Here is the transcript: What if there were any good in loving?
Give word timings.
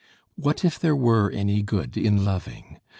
What 0.35 0.65
if 0.65 0.79
there 0.79 0.95
were 0.95 1.29
any 1.29 1.61
good 1.61 1.95
in 1.95 2.25
loving? 2.25 2.79